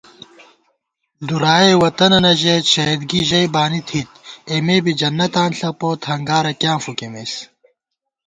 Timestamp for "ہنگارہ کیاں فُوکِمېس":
6.09-7.33